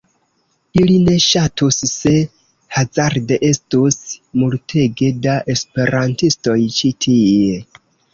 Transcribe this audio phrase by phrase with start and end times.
[0.83, 2.13] Ili ne ŝatus se
[2.77, 3.97] hazarde estus
[4.45, 7.61] multege da esperantistoj ĉi tie.